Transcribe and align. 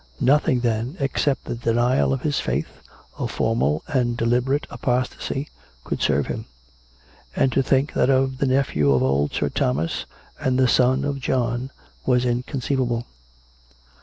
Nothing, 0.19 0.61
then, 0.61 0.97
except 0.99 1.45
the 1.45 1.53
denial 1.53 2.11
of 2.11 2.23
his 2.23 2.39
faith— 2.39 2.79
a 3.19 3.27
for 3.27 3.55
mal 3.55 3.83
and 3.87 4.17
deliberate 4.17 4.65
apostasy— 4.71 5.49
could 5.85 6.01
serve 6.01 6.25
him; 6.25 6.47
and 7.35 7.51
to 7.51 7.61
think 7.61 7.93
that 7.93 8.09
of 8.09 8.39
the 8.39 8.47
nephew 8.47 8.91
of 8.93 9.03
old 9.03 9.31
Sir 9.31 9.49
Thomas, 9.49 10.07
and 10.39 10.57
the 10.57 10.67
son 10.67 11.05
of 11.05 11.19
John, 11.19 11.69
was 12.03 12.25
inconceivable. 12.25 13.05